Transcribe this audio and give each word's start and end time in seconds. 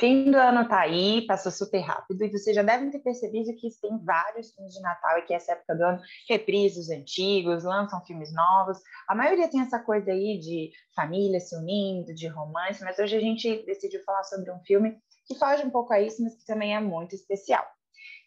Fim 0.00 0.30
do 0.30 0.38
ano 0.38 0.66
tá 0.66 0.80
aí, 0.80 1.26
passou 1.26 1.52
super 1.52 1.80
rápido, 1.80 2.24
e 2.24 2.30
vocês 2.30 2.56
já 2.56 2.62
devem 2.62 2.90
ter 2.90 3.00
percebido 3.00 3.54
que 3.54 3.68
tem 3.82 4.02
vários 4.02 4.50
filmes 4.50 4.72
de 4.72 4.80
Natal 4.80 5.18
e 5.18 5.22
que 5.26 5.34
essa 5.34 5.52
época 5.52 5.74
do 5.74 5.84
ano 5.84 6.00
reprisam 6.26 6.80
os 6.80 6.88
antigos, 6.88 7.64
lançam 7.64 8.02
filmes 8.06 8.32
novos. 8.32 8.78
A 9.06 9.14
maioria 9.14 9.46
tem 9.46 9.60
essa 9.60 9.78
coisa 9.78 10.10
aí 10.10 10.38
de 10.38 10.70
família 10.96 11.38
se 11.38 11.54
unindo, 11.54 12.14
de 12.14 12.26
romance, 12.28 12.82
mas 12.82 12.98
hoje 12.98 13.14
a 13.14 13.20
gente 13.20 13.62
decidiu 13.66 14.02
falar 14.02 14.24
sobre 14.24 14.50
um 14.50 14.58
filme 14.60 14.96
que 15.26 15.34
foge 15.34 15.66
um 15.66 15.70
pouco 15.70 15.92
a 15.92 16.00
isso, 16.00 16.22
mas 16.24 16.34
que 16.34 16.46
também 16.46 16.74
é 16.74 16.80
muito 16.80 17.14
especial. 17.14 17.66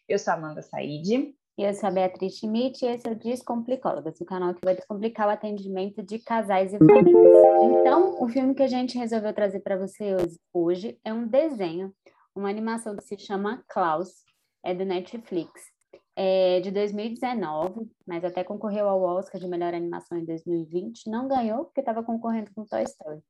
Eu 0.08 0.20
sou 0.20 0.32
Amanda 0.32 0.62
Said. 0.62 1.34
Eu 1.56 1.72
sou 1.72 1.88
a 1.88 1.92
Beatriz 1.92 2.38
Schmidt 2.38 2.84
e 2.84 2.88
esse 2.88 3.06
é 3.06 3.12
o 3.12 3.14
Descomplicólogas, 3.14 4.20
o 4.20 4.24
canal 4.24 4.52
que 4.54 4.64
vai 4.64 4.74
descomplicar 4.74 5.28
o 5.28 5.30
atendimento 5.30 6.02
de 6.02 6.18
casais 6.18 6.74
e 6.74 6.78
famílias. 6.78 7.38
Então, 7.78 8.20
o 8.20 8.28
filme 8.28 8.56
que 8.56 8.62
a 8.64 8.66
gente 8.66 8.98
resolveu 8.98 9.32
trazer 9.32 9.60
para 9.60 9.78
você 9.78 10.16
hoje 10.52 10.98
é 11.04 11.12
um 11.12 11.28
desenho, 11.28 11.94
uma 12.34 12.50
animação 12.50 12.96
que 12.96 13.04
se 13.04 13.16
chama 13.16 13.62
Klaus, 13.68 14.24
é 14.64 14.74
do 14.74 14.84
Netflix. 14.84 15.70
É 16.16 16.58
de 16.58 16.72
2019, 16.72 17.88
mas 18.04 18.24
até 18.24 18.42
concorreu 18.42 18.88
ao 18.88 19.00
Oscar 19.02 19.40
de 19.40 19.46
melhor 19.46 19.74
animação 19.74 20.18
em 20.18 20.24
2020. 20.24 21.08
Não 21.08 21.28
ganhou, 21.28 21.66
porque 21.66 21.80
estava 21.80 22.02
concorrendo 22.02 22.50
com 22.52 22.64
Toy 22.64 22.82
Story. 22.82 23.20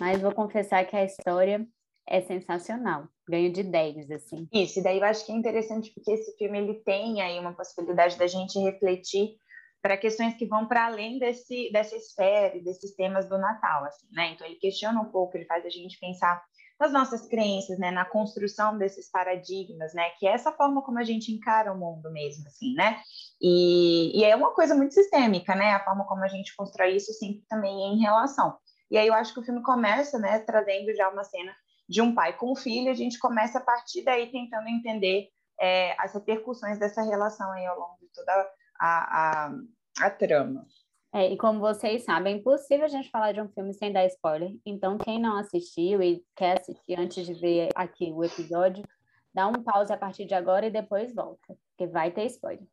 Mas 0.00 0.22
vou 0.22 0.32
confessar 0.32 0.86
que 0.86 0.96
a 0.96 1.04
história 1.04 1.66
é 2.08 2.20
sensacional. 2.20 3.08
Ganho 3.28 3.52
de 3.52 3.62
10, 3.62 4.10
assim. 4.10 4.48
Isso, 4.52 4.78
e 4.78 4.82
daí 4.82 4.98
eu 4.98 5.04
acho 5.04 5.26
que 5.26 5.32
é 5.32 5.34
interessante 5.34 5.92
porque 5.94 6.12
esse 6.12 6.36
filme 6.36 6.58
ele 6.58 6.74
tem 6.84 7.20
aí 7.20 7.38
uma 7.38 7.54
possibilidade 7.54 8.16
da 8.16 8.26
gente 8.26 8.58
refletir 8.58 9.36
para 9.82 9.96
questões 9.96 10.34
que 10.34 10.46
vão 10.46 10.66
para 10.66 10.86
além 10.86 11.18
desse, 11.18 11.70
dessa 11.72 11.96
esfera 11.96 12.56
e 12.56 12.62
desses 12.62 12.94
temas 12.94 13.28
do 13.28 13.38
Natal, 13.38 13.84
assim, 13.84 14.06
né? 14.12 14.32
Então 14.32 14.46
ele 14.46 14.56
questiona 14.56 15.00
um 15.00 15.10
pouco, 15.10 15.36
ele 15.36 15.44
faz 15.46 15.64
a 15.64 15.70
gente 15.70 15.98
pensar 16.00 16.42
nas 16.78 16.92
nossas 16.92 17.26
crenças, 17.26 17.78
né, 17.78 17.90
na 17.90 18.04
construção 18.04 18.76
desses 18.76 19.10
paradigmas, 19.10 19.94
né, 19.94 20.10
que 20.18 20.26
é 20.26 20.32
essa 20.32 20.52
forma 20.52 20.82
como 20.82 20.98
a 20.98 21.04
gente 21.04 21.32
encara 21.32 21.72
o 21.72 21.78
mundo 21.78 22.12
mesmo, 22.12 22.46
assim, 22.46 22.74
né, 22.74 23.00
e, 23.40 24.12
e 24.18 24.24
é 24.24 24.36
uma 24.36 24.52
coisa 24.52 24.74
muito 24.74 24.92
sistêmica, 24.92 25.54
né, 25.54 25.72
a 25.72 25.82
forma 25.82 26.04
como 26.04 26.22
a 26.22 26.28
gente 26.28 26.54
constrói 26.54 26.96
isso 26.96 27.14
sempre 27.14 27.42
também 27.48 27.94
em 27.94 27.98
relação. 27.98 28.58
E 28.90 28.98
aí 28.98 29.06
eu 29.08 29.14
acho 29.14 29.32
que 29.32 29.40
o 29.40 29.42
filme 29.42 29.62
começa, 29.62 30.18
né, 30.18 30.38
trazendo 30.40 30.94
já 30.94 31.08
uma 31.08 31.24
cena 31.24 31.54
de 31.88 32.02
um 32.02 32.14
pai 32.14 32.36
com 32.36 32.54
filho, 32.54 32.90
a 32.90 32.94
gente 32.94 33.18
começa 33.18 33.58
a 33.58 33.62
partir 33.62 34.02
daí 34.02 34.30
tentando 34.30 34.68
entender 34.68 35.28
é, 35.60 35.94
as 36.00 36.12
repercussões 36.14 36.78
dessa 36.78 37.02
relação 37.02 37.50
aí 37.52 37.64
ao 37.66 37.78
longo 37.78 37.96
de 38.00 38.08
toda 38.12 38.32
a, 38.78 39.46
a, 39.46 39.54
a 40.00 40.10
trama. 40.10 40.66
É, 41.14 41.32
e 41.32 41.36
como 41.38 41.60
vocês 41.60 42.04
sabem, 42.04 42.34
é 42.34 42.36
impossível 42.36 42.84
a 42.84 42.88
gente 42.88 43.10
falar 43.10 43.32
de 43.32 43.40
um 43.40 43.48
filme 43.48 43.72
sem 43.72 43.92
dar 43.92 44.04
spoiler. 44.06 44.54
Então, 44.66 44.98
quem 44.98 45.18
não 45.18 45.38
assistiu 45.38 46.02
e 46.02 46.22
quer 46.36 46.60
assistir 46.60 46.98
antes 46.98 47.24
de 47.24 47.32
ver 47.32 47.70
aqui 47.74 48.12
o 48.12 48.22
episódio, 48.22 48.84
dá 49.32 49.46
um 49.48 49.62
pause 49.62 49.92
a 49.92 49.96
partir 49.96 50.26
de 50.26 50.34
agora 50.34 50.66
e 50.66 50.70
depois 50.70 51.14
volta, 51.14 51.56
porque 51.70 51.90
vai 51.90 52.10
ter 52.10 52.26
spoiler. 52.26 52.66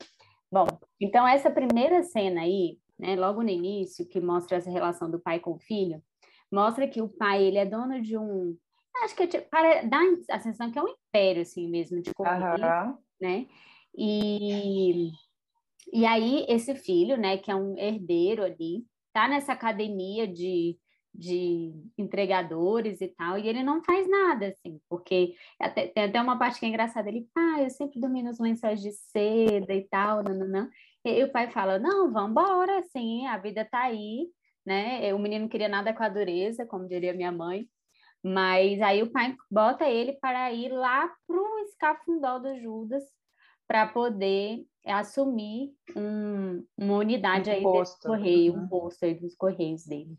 Bom, 0.52 0.67
então 1.00 1.27
essa 1.27 1.50
primeira 1.50 2.03
cena 2.03 2.42
aí, 2.42 2.77
né, 3.00 3.16
logo 3.16 3.42
no 3.42 3.50
início, 3.50 4.08
que 4.08 4.20
mostra 4.20 4.58
essa 4.58 4.70
relação 4.70 5.09
do 5.09 5.20
pai 5.20 5.39
com 5.39 5.53
o 5.53 5.59
filho, 5.59 6.02
mostra 6.52 6.88
que 6.88 7.02
o 7.02 7.09
pai 7.09 7.44
ele 7.44 7.58
é 7.58 7.66
dono 7.66 8.02
de 8.02 8.17
um 8.17 8.55
acho 9.03 9.16
que 9.16 9.27
tipo, 9.27 9.49
para, 9.49 9.83
dá 9.83 9.99
a 10.30 10.39
sensação 10.39 10.72
que 10.72 10.80
é 10.80 10.83
um 10.83 10.88
império, 10.88 11.41
assim 11.41 11.69
mesmo, 11.69 12.02
de 12.02 12.11
uhum. 12.17 12.97
né? 13.19 13.47
E, 13.95 15.11
e 15.91 16.05
aí, 16.05 16.45
esse 16.49 16.75
filho, 16.75 17.17
né, 17.17 17.38
que 17.38 17.52
é 17.52 17.55
um 17.55 17.77
herdeiro 17.77 18.44
ali, 18.44 18.86
tá 19.11 19.27
nessa 19.27 19.53
academia 19.53 20.27
de, 20.27 20.77
de 21.14 21.73
entregadores 21.97 23.02
e 23.02 23.08
tal, 23.08 23.38
e 23.38 23.47
ele 23.47 23.64
não 23.64 23.83
faz 23.83 24.09
nada, 24.09 24.47
assim, 24.47 24.80
porque 24.89 25.36
até, 25.59 25.88
tem 25.88 26.03
até 26.05 26.21
uma 26.21 26.39
parte 26.39 26.59
que 26.59 26.66
é 26.66 26.69
engraçada, 26.69 27.09
ele, 27.09 27.27
ah, 27.36 27.61
eu 27.61 27.69
sempre 27.69 27.99
dormi 27.99 28.23
nos 28.23 28.39
lençóis 28.39 28.82
de 28.82 28.92
seda 28.92 29.73
e 29.73 29.87
tal, 29.87 30.23
não, 30.23 30.33
não, 30.33 30.48
não. 30.48 30.70
E 31.05 31.23
o 31.23 31.32
pai 31.32 31.52
fala, 31.52 31.77
não, 31.77 32.11
vamos 32.11 32.32
embora, 32.32 32.80
assim, 32.80 33.27
a 33.27 33.37
vida 33.37 33.65
tá 33.65 33.83
aí, 33.83 34.27
né? 34.65 35.14
O 35.14 35.20
menino 35.20 35.43
não 35.43 35.49
queria 35.49 35.67
nada 35.67 35.93
com 35.93 36.02
a 36.02 36.09
dureza, 36.09 36.65
como 36.65 36.87
diria 36.87 37.14
minha 37.14 37.32
mãe, 37.32 37.67
mas 38.23 38.82
aí 38.82 39.04
o 39.04 39.11
pai 39.11 39.36
bota 39.52 39.86
ele 39.89 40.14
para 40.14 40.52
ir 40.54 40.70
lá 40.72 41.11
para 41.28 41.36
o 41.36 41.60
escafundó 41.60 42.39
do 42.39 42.58
Judas 42.60 43.04
para 43.67 43.88
poder 43.88 44.66
assumir 44.86 45.72
um, 45.95 46.66
uma 46.78 46.98
unidade 46.98 47.50
um 47.50 47.54
aí 47.54 47.62
posto. 47.62 47.95
desse 47.95 48.08
correio, 48.08 48.54
uhum. 48.54 48.64
um 48.64 48.67
posto 48.67 49.04
aí 49.04 49.16
dos 49.16 49.36
correios 49.36 49.86
dele. 49.86 50.17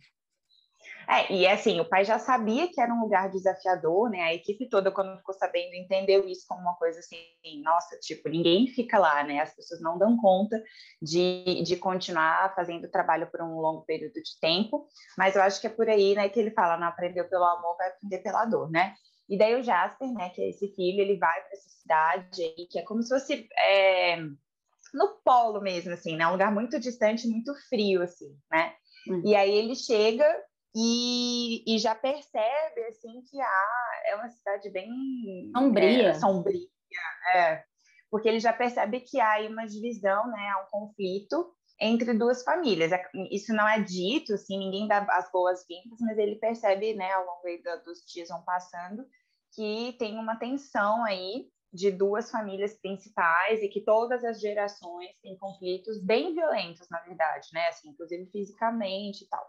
É, 1.09 1.33
e 1.33 1.47
assim, 1.47 1.81
o 1.81 1.89
pai 1.89 2.05
já 2.05 2.19
sabia 2.19 2.69
que 2.69 2.81
era 2.81 2.93
um 2.93 3.01
lugar 3.01 3.31
desafiador, 3.31 4.11
né? 4.11 4.23
A 4.23 4.35
equipe 4.35 4.69
toda, 4.69 4.91
quando 4.91 5.17
ficou 5.19 5.35
sabendo, 5.35 5.75
entendeu 5.75 6.27
isso 6.29 6.45
como 6.49 6.61
uma 6.61 6.77
coisa 6.77 6.99
assim, 6.99 7.17
nossa, 7.63 7.99
tipo, 8.01 8.29
ninguém 8.29 8.67
fica 8.69 8.99
lá, 8.99 9.23
né? 9.23 9.41
As 9.41 9.55
pessoas 9.55 9.81
não 9.81 9.99
dão 9.99 10.17
conta 10.17 10.63
de, 11.01 11.63
de 11.63 11.77
continuar 11.77 12.55
fazendo 12.55 12.91
trabalho 12.91 13.31
por 13.31 13.43
um 13.43 13.61
longo 13.61 13.83
período 13.83 14.15
de 14.15 14.39
tempo, 14.41 14.87
mas 15.17 15.37
eu 15.37 15.43
acho 15.43 15.61
que 15.61 15.67
é 15.67 15.71
por 15.71 15.89
aí, 15.89 16.15
né, 16.15 16.29
que 16.29 16.41
ele 16.41 16.51
fala, 16.51 16.77
não 16.77 16.89
aprendeu 16.89 17.29
pelo 17.29 17.45
amor, 17.45 17.77
vai 17.77 17.89
aprender 17.89 18.19
pela 18.19 18.45
dor, 18.45 18.71
né? 18.71 18.95
E 19.29 19.39
daí 19.39 19.55
o 19.55 19.63
Jasper, 19.63 20.13
né, 20.13 20.31
que 20.31 20.43
é 20.43 20.51
esse 20.51 20.69
filho, 20.75 21.01
ele 21.01 21.17
vai 21.17 21.41
para 21.41 21.53
essa 21.53 21.69
cidade 21.69 22.43
aí, 22.43 22.67
que 22.71 22.79
é 22.79 22.83
como 22.83 23.03
se 23.03 23.09
fosse 23.09 23.49
é, 23.59 24.17
no 24.93 25.21
polo 25.25 25.61
mesmo, 25.61 25.93
assim, 25.93 26.17
né? 26.17 26.27
Um 26.27 26.33
lugar 26.33 26.53
muito 26.53 26.79
distante, 26.79 27.27
muito 27.27 27.53
frio, 27.69 28.03
assim, 28.03 28.37
né? 28.51 28.75
Hum. 29.09 29.23
E 29.25 29.35
aí 29.35 29.51
ele 29.51 29.75
chega 29.75 30.25
e, 30.75 31.63
e 31.67 31.79
já 31.79 31.95
percebe 31.95 32.85
assim 32.89 33.23
que 33.23 33.41
ah, 33.41 34.03
é 34.07 34.17
uma 34.17 34.29
cidade 34.29 34.71
bem 34.71 34.91
sombria, 35.55 36.09
é, 36.09 36.15
sombria 36.15 36.69
é, 37.35 37.65
porque 38.11 38.29
ele 38.29 38.41
já 38.41 38.53
percebe 38.53 39.01
que 39.01 39.21
há 39.21 39.41
uma 39.49 39.67
divisão, 39.67 40.27
né, 40.29 40.51
há 40.51 40.63
um 40.63 40.71
conflito 40.71 41.53
entre 41.81 42.15
duas 42.15 42.43
famílias. 42.45 42.93
É, 42.93 43.03
isso 43.31 43.53
não 43.53 43.69
é 43.69 43.81
dito, 43.81 44.35
assim, 44.35 44.59
ninguém 44.59 44.87
dá 44.87 44.99
as 45.11 45.31
boas-vindas, 45.31 45.99
mas 46.01 46.19
ele 46.19 46.37
percebe, 46.37 46.95
né, 46.95 47.13
ao 47.13 47.25
longo 47.25 47.43
dos 47.85 48.05
dias 48.07 48.29
vão 48.29 48.43
passando, 48.43 49.05
que 49.55 49.95
tem 49.99 50.19
uma 50.19 50.37
tensão 50.37 51.05
aí 51.05 51.49
de 51.75 51.91
duas 51.91 52.31
famílias 52.31 52.75
principais 52.75 53.61
e 53.61 53.69
que 53.69 53.81
todas 53.81 54.25
as 54.25 54.41
gerações 54.41 55.11
têm 55.21 55.37
conflitos 55.37 56.01
bem 56.01 56.33
violentos, 56.33 56.89
na 56.89 57.01
verdade, 57.01 57.49
né? 57.53 57.67
Assim, 57.67 57.89
inclusive 57.89 58.27
fisicamente 58.27 59.25
e 59.25 59.29
tal. 59.29 59.45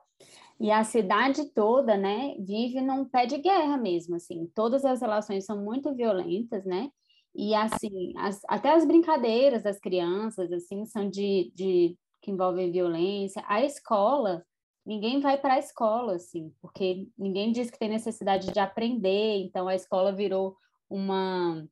E 0.60 0.72
a 0.72 0.84
cidade 0.84 1.46
toda, 1.54 1.96
né, 1.96 2.36
vive 2.40 2.82
num 2.82 3.06
pé 3.06 3.28
de 3.28 3.38
guerra 3.38 3.78
mesmo, 3.78 4.16
assim. 4.16 4.52
Todas 4.56 4.84
as 4.84 5.02
relações 5.02 5.46
são 5.46 5.64
muito 5.64 5.94
violentas, 5.94 6.66
né? 6.66 6.90
E 7.36 7.54
assim, 7.54 8.14
as, 8.18 8.42
até 8.48 8.72
as 8.72 8.86
brincadeiras 8.86 9.62
das 9.62 9.80
crianças, 9.80 10.52
assim, 10.52 10.86
são 10.86 11.08
de, 11.08 11.52
de 11.54 11.98
que 12.22 12.32
envolvem 12.32 12.72
violência. 12.72 13.44
A 13.46 13.64
escola, 13.64 14.44
ninguém 14.84 15.20
vai 15.20 15.38
para 15.38 15.56
a 15.56 15.60
escola, 15.60 16.16
assim, 16.16 16.52
porque 16.60 17.08
ninguém 17.16 17.52
diz 17.52 17.70
que 17.70 17.78
tem 17.78 17.90
necessidade 17.90 18.52
de 18.52 18.60
aprender. 18.60 19.44
Então 19.44 19.68
a 19.68 19.76
escola 19.76 20.12
virou 20.12 20.56
uma 20.90 21.68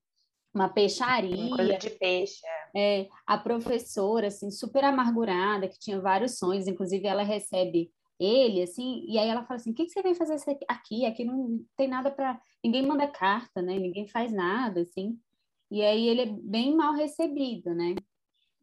uma 0.53 0.69
peixaria. 0.69 1.35
Uma 1.35 1.57
coisa 1.57 1.77
de 1.77 1.89
peixe. 1.89 2.41
É. 2.75 3.01
é, 3.01 3.09
a 3.25 3.37
professora, 3.37 4.27
assim, 4.27 4.51
super 4.51 4.83
amargurada, 4.83 5.67
que 5.67 5.79
tinha 5.79 5.99
vários 5.99 6.37
sonhos, 6.37 6.67
inclusive 6.67 7.07
ela 7.07 7.23
recebe 7.23 7.91
ele, 8.19 8.61
assim, 8.61 9.03
e 9.07 9.17
aí 9.17 9.27
ela 9.27 9.43
fala 9.43 9.55
assim, 9.55 9.71
o 9.71 9.73
que, 9.73 9.85
que 9.85 9.91
você 9.91 10.01
vem 10.01 10.13
fazer 10.13 10.35
aqui? 10.67 11.05
Aqui 11.05 11.25
não 11.25 11.59
tem 11.75 11.87
nada 11.87 12.11
para... 12.11 12.39
Ninguém 12.63 12.85
manda 12.85 13.07
carta, 13.07 13.61
né? 13.61 13.77
Ninguém 13.77 14.07
faz 14.07 14.31
nada, 14.31 14.81
assim. 14.81 15.19
E 15.69 15.81
aí 15.81 16.07
ele 16.07 16.21
é 16.21 16.25
bem 16.25 16.75
mal 16.75 16.93
recebido, 16.93 17.73
né? 17.73 17.95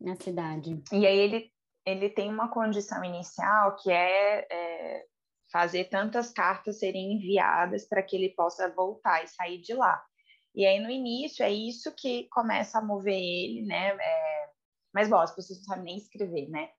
Na 0.01 0.15
cidade. 0.15 0.81
E 0.93 1.07
aí 1.07 1.19
ele, 1.19 1.53
ele 1.85 2.09
tem 2.09 2.33
uma 2.33 2.49
condição 2.49 3.05
inicial 3.05 3.77
que 3.77 3.91
é, 3.91 4.47
é 4.51 5.05
fazer 5.53 5.87
tantas 5.87 6.31
cartas 6.33 6.79
serem 6.79 7.15
enviadas 7.15 7.87
para 7.87 8.03
que 8.03 8.17
ele 8.17 8.31
possa 8.31 8.73
voltar 8.73 9.25
e 9.25 9.29
sair 9.29 9.61
de 9.61 9.75
lá. 9.75 10.03
E 10.55 10.67
aí, 10.67 10.81
no 10.81 10.91
início, 10.91 11.45
é 11.45 11.51
isso 11.51 11.95
que 11.95 12.29
começa 12.31 12.79
a 12.79 12.85
mover 12.85 13.15
ele, 13.15 13.63
né? 13.63 13.97
É... 14.01 14.51
Mas, 14.93 15.09
bom, 15.09 15.19
as 15.19 15.35
pessoas 15.35 15.61
não 15.61 15.67
sabem 15.67 15.85
nem 15.85 15.97
escrever, 15.97 16.49
né? 16.49 16.71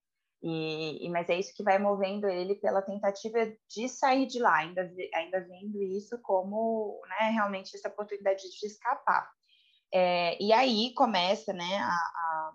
E, 0.43 1.05
e, 1.05 1.09
mas 1.09 1.29
é 1.29 1.37
isso 1.37 1.53
que 1.55 1.63
vai 1.63 1.77
movendo 1.77 2.27
ele 2.27 2.55
pela 2.55 2.81
tentativa 2.81 3.37
de 3.69 3.87
sair 3.87 4.25
de 4.25 4.39
lá, 4.39 4.55
ainda, 4.55 4.91
ainda 5.13 5.39
vendo 5.41 5.81
isso 5.83 6.19
como 6.23 6.99
né, 7.07 7.29
realmente 7.29 7.75
essa 7.75 7.89
oportunidade 7.89 8.41
de 8.41 8.65
escapar. 8.65 9.29
É, 9.93 10.41
e 10.41 10.51
aí 10.51 10.93
começa 10.95 11.53
né, 11.53 11.77
a, 11.77 11.91
a, 11.91 12.51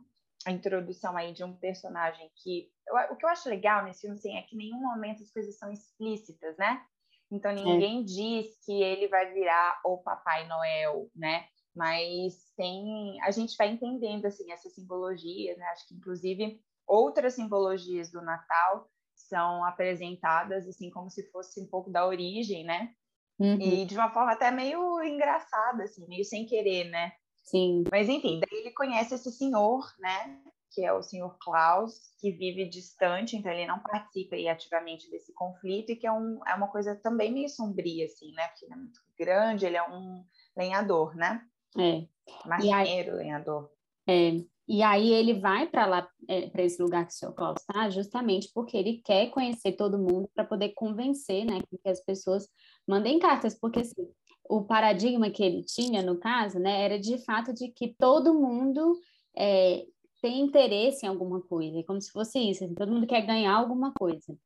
a, 0.47 0.53
introdução 0.53 1.17
aí 1.17 1.33
de 1.33 1.45
um 1.45 1.57
personagem 1.57 2.29
que 2.43 2.69
eu, 2.89 2.97
o 3.13 3.17
que 3.17 3.25
eu 3.25 3.29
acho 3.29 3.49
legal 3.49 3.85
nesse 3.85 4.01
filme 4.01 4.17
assim, 4.17 4.37
é 4.37 4.43
que 4.43 4.57
em 4.57 4.59
nenhum 4.59 4.81
momento 4.81 5.23
as 5.23 5.31
coisas 5.31 5.57
são 5.57 5.71
explícitas, 5.71 6.57
né? 6.57 6.83
Então 7.31 7.53
ninguém 7.53 8.01
é. 8.01 8.05
diz 8.05 8.47
que 8.65 8.83
ele 8.83 9.09
vai 9.09 9.33
virar 9.33 9.81
o 9.85 9.99
Papai 9.99 10.47
Noel, 10.47 11.11
né? 11.15 11.47
Mas 11.75 12.53
tem, 12.57 13.21
a 13.23 13.31
gente 13.31 13.57
vai 13.57 13.69
entendendo 13.69 14.25
assim 14.27 14.51
essa 14.51 14.71
simbologia, 14.71 15.57
né? 15.57 15.65
Acho 15.67 15.89
que 15.89 15.95
inclusive 15.95 16.61
outras 16.87 17.35
simbologias 17.35 18.11
do 18.11 18.23
Natal 18.23 18.89
são 19.15 19.65
apresentadas 19.65 20.69
assim 20.69 20.89
como 20.91 21.11
se 21.11 21.29
fosse 21.31 21.61
um 21.61 21.67
pouco 21.67 21.91
da 21.91 22.07
origem, 22.07 22.65
né? 22.65 22.95
Uhum. 23.39 23.61
E 23.61 23.85
de 23.85 23.95
uma 23.95 24.11
forma 24.11 24.33
até 24.33 24.51
meio 24.51 25.03
engraçada, 25.03 25.85
assim, 25.85 26.07
meio 26.09 26.25
sem 26.25 26.47
querer, 26.47 26.85
né? 26.91 27.13
Sim. 27.43 27.85
Mas 27.91 28.09
enfim, 28.09 28.41
daí 28.41 28.61
ele 28.61 28.73
conhece 28.73 29.15
esse 29.15 29.31
senhor, 29.31 29.85
né? 29.99 30.43
Que 30.71 30.85
é 30.85 30.93
o 30.93 31.03
senhor 31.03 31.37
Klaus, 31.39 32.13
que 32.21 32.31
vive 32.33 32.69
distante, 32.69 33.37
então 33.37 33.51
ele 33.51 33.67
não 33.67 33.79
participa 33.79 34.37
ativamente 34.51 35.11
desse 35.11 35.33
conflito, 35.33 35.93
e 35.93 35.97
que 35.97 36.07
é, 36.07 36.13
um, 36.13 36.41
é 36.47 36.55
uma 36.55 36.69
coisa 36.69 36.95
também 36.97 37.33
meio 37.33 37.49
sombria, 37.49 38.07
assim, 38.07 38.33
né? 38.33 38.47
Porque 38.49 38.67
ele 38.67 38.75
é 38.75 38.77
muito 38.77 39.01
grande, 39.19 39.67
ele 39.67 39.77
é 39.77 39.89
um 39.89 40.25
lenhador, 40.57 41.15
né? 41.15 41.43
É. 41.79 42.07
Marceneiro, 42.47 43.13
aí, 43.13 43.17
lenhador. 43.17 43.71
É. 44.09 44.41
E 44.69 44.83
aí 44.83 45.13
ele 45.13 45.35
vai 45.35 45.69
para 45.69 45.87
lá, 45.87 46.09
é, 46.29 46.49
para 46.49 46.63
esse 46.63 46.83
lugar 46.83 47.07
que 47.07 47.13
o 47.13 47.17
senhor 47.17 47.33
Klaus 47.33 47.61
está, 47.61 47.89
justamente 47.89 48.51
porque 48.53 48.77
ele 48.77 49.01
quer 49.05 49.31
conhecer 49.31 49.73
todo 49.73 49.99
mundo 49.99 50.29
para 50.35 50.45
poder 50.45 50.71
convencer, 50.71 51.45
né, 51.45 51.61
que 51.69 51.89
as 51.89 52.01
pessoas 52.01 52.49
mandem 52.87 53.19
cartas, 53.21 53.55
porque 53.55 53.81
assim, 53.81 54.09
o 54.49 54.65
paradigma 54.65 55.31
que 55.31 55.43
ele 55.43 55.63
tinha, 55.63 56.03
no 56.03 56.19
caso, 56.19 56.59
né, 56.59 56.83
era 56.83 56.99
de 56.99 57.17
fato 57.25 57.53
de 57.53 57.69
que 57.69 57.95
todo 57.97 58.35
mundo 58.35 58.99
é, 59.37 59.87
tem 60.21 60.41
interesse 60.41 61.05
em 61.05 61.09
alguma 61.09 61.41
coisa, 61.43 61.79
é 61.79 61.83
como 61.83 62.01
se 62.01 62.11
fosse 62.11 62.39
isso, 62.39 62.65
assim, 62.65 62.75
todo 62.75 62.93
mundo 62.93 63.07
quer 63.07 63.23
ganhar 63.23 63.55
alguma 63.55 63.93
coisa. 63.93 64.37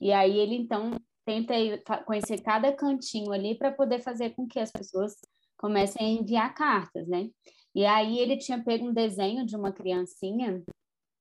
E 0.00 0.12
aí 0.12 0.38
ele, 0.38 0.56
então, 0.56 0.92
tenta 1.24 1.54
conhecer 2.04 2.40
cada 2.42 2.72
cantinho 2.72 3.32
ali 3.32 3.56
para 3.56 3.72
poder 3.72 4.00
fazer 4.00 4.30
com 4.30 4.46
que 4.46 4.60
as 4.60 4.70
pessoas 4.70 5.16
comecem 5.56 6.06
a 6.06 6.20
enviar 6.20 6.54
cartas, 6.54 7.08
né? 7.08 7.28
E 7.74 7.84
aí 7.84 8.18
ele 8.18 8.38
tinha 8.38 8.62
pego 8.62 8.86
um 8.86 8.92
desenho 8.92 9.44
de 9.44 9.56
uma 9.56 9.72
criancinha 9.72 10.62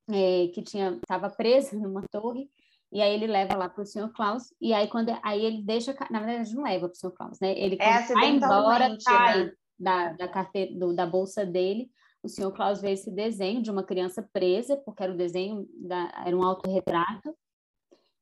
é, 0.10 0.48
que 0.54 0.62
tinha 0.62 0.92
estava 0.92 1.30
presa 1.30 1.76
numa 1.78 2.04
torre 2.12 2.50
e 2.92 3.02
aí 3.02 3.14
ele 3.14 3.28
leva 3.28 3.58
lá 3.58 3.68
para 3.68 3.82
o 3.82 3.86
senhor 3.86 4.10
Klaus 4.14 4.54
e 4.62 4.72
aí 4.72 4.88
quando 4.88 5.12
aí 5.24 5.44
ele 5.44 5.64
deixa 5.64 5.96
na 6.12 6.20
verdade 6.20 6.54
não 6.54 6.64
leva 6.64 6.88
para 6.88 6.94
o 6.94 6.96
senhor 6.96 7.14
Klaus 7.14 7.40
né 7.42 7.58
ele 7.58 7.76
é, 7.80 8.02
vai 8.14 8.30
embora 8.30 8.96
sai 9.00 9.46
né? 9.46 9.52
da, 9.78 10.14
da 10.14 10.28
carteira 10.28 10.76
do, 10.76 10.94
da 10.94 11.06
bolsa 11.06 11.46
dele 11.46 11.90
o 12.26 12.30
senhor 12.30 12.52
Klaus 12.52 12.82
vê 12.82 12.92
esse 12.92 13.12
desenho 13.12 13.62
de 13.62 13.72
uma 13.72 13.84
criança 13.84 14.28
presa 14.34 14.76
porque 14.78 15.04
era 15.04 15.14
o 15.14 15.18
desenho 15.18 15.68
da, 15.76 16.24
era 16.26 16.36
um 16.36 16.44
autorretrato 16.44 17.36